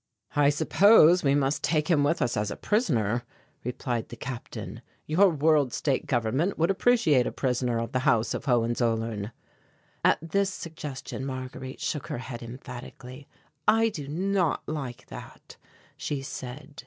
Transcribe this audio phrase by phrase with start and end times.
[0.35, 3.21] "I suppose we must take him with us as a prisoner,"
[3.63, 4.81] replied the Captain.
[5.05, 9.31] "Your World State Government would appreciate a prisoner of the House of Hohenzollern."
[10.03, 13.27] At this suggestion Marguerite shook her head emphatically.
[13.67, 15.57] "I do not like that,"
[15.97, 16.79] she said.